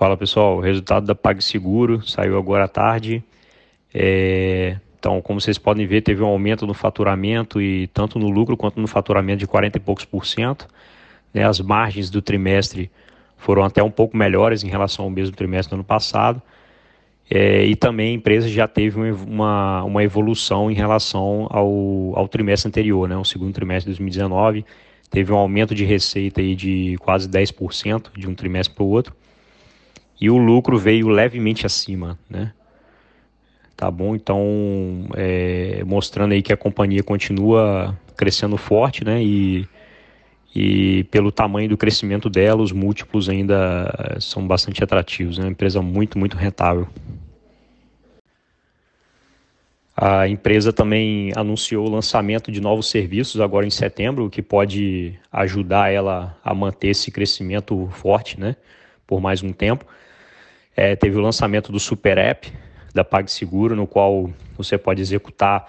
[0.00, 3.22] Fala pessoal, o resultado da PagSeguro saiu agora à tarde.
[3.92, 8.56] É, então, como vocês podem ver, teve um aumento no faturamento e tanto no lucro
[8.56, 10.66] quanto no faturamento de 40 e poucos por cento.
[11.34, 12.90] Né, as margens do trimestre
[13.36, 16.40] foram até um pouco melhores em relação ao mesmo trimestre do ano passado.
[17.30, 22.68] É, e também a empresa já teve uma, uma evolução em relação ao, ao trimestre
[22.68, 24.64] anterior, né, o segundo trimestre de 2019.
[25.10, 29.19] Teve um aumento de receita aí de quase 10% de um trimestre para o outro
[30.20, 32.52] e o lucro veio levemente acima, né?
[33.76, 34.14] Tá bom?
[34.14, 39.22] Então, é, mostrando aí que a companhia continua crescendo forte, né?
[39.22, 39.66] E,
[40.54, 45.38] e pelo tamanho do crescimento dela, os múltiplos ainda são bastante atrativos.
[45.38, 45.46] É né?
[45.46, 46.86] uma empresa muito, muito rentável.
[49.96, 55.18] A empresa também anunciou o lançamento de novos serviços agora em setembro, o que pode
[55.30, 58.56] ajudar ela a manter esse crescimento forte né,
[59.10, 59.84] por mais um tempo.
[60.76, 62.50] É, teve o lançamento do Super App
[62.94, 65.66] da PagSeguro, no qual você pode executar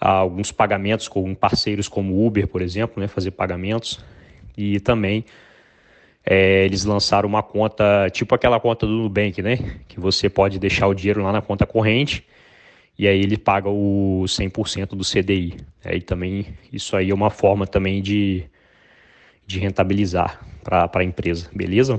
[0.00, 4.04] ah, alguns pagamentos com parceiros como Uber, por exemplo, né, fazer pagamentos.
[4.58, 5.24] E também
[6.24, 9.58] é, eles lançaram uma conta, tipo aquela conta do Nubank, né?
[9.86, 12.26] Que você pode deixar o dinheiro lá na conta corrente
[12.98, 15.56] e aí ele paga o 100% do CDI.
[15.84, 18.44] Aí também, isso aí é uma forma também de,
[19.46, 21.96] de rentabilizar para a empresa, beleza?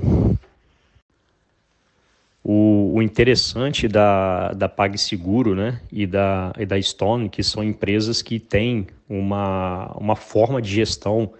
[2.50, 8.22] O, o interessante da, da PagSeguro né, e, da, e da Stone, que são empresas
[8.22, 11.34] que têm uma, uma forma de gestão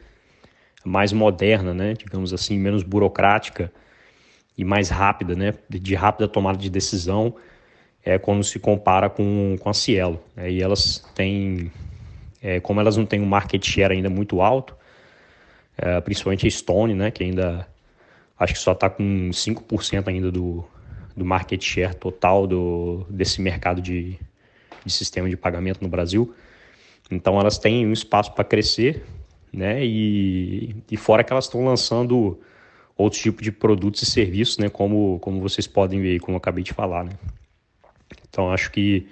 [0.85, 3.73] mais moderna, né, digamos assim, menos burocrática
[4.55, 7.35] e mais rápida, né, de rápida tomada de decisão,
[8.05, 10.23] é quando se compara com, com a Cielo.
[10.37, 11.73] Né, e elas têm,
[12.43, 14.77] é, como elas não têm um market share ainda muito alto,
[15.79, 17.67] é, principalmente a Stone, né, que ainda
[18.39, 20.69] acho que só está com 5% ainda do,
[21.19, 24.19] do market share total do, desse mercado de,
[24.85, 26.35] de sistema de pagamento no Brasil.
[27.11, 29.05] Então elas têm um espaço para crescer,
[29.53, 29.85] né?
[29.85, 32.39] E, e fora que elas estão lançando
[32.97, 34.69] outros tipos de produtos e serviços, né?
[34.69, 37.13] Como, como vocês podem ver, como eu acabei de falar, né?
[38.29, 39.07] Então acho que,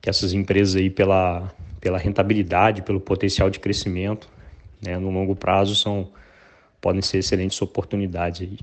[0.00, 4.28] que essas empresas aí pela, pela rentabilidade, pelo potencial de crescimento,
[4.84, 4.98] né?
[4.98, 6.10] No longo prazo são
[6.80, 8.58] podem ser excelentes oportunidades aí.